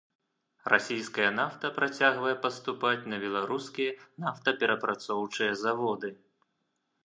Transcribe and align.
Расійская 0.71 1.27
нафта 1.39 1.65
працягвае 1.75 2.33
паступаць 2.45 3.07
на 3.13 3.21
беларускія 3.27 3.95
нафтаперапрацоўчыя 4.25 5.51
заводы. 5.65 6.09